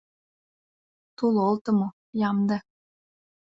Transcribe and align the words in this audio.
Тул 1.17 1.35
олтымо, 1.47 1.87
ямде. 2.29 2.57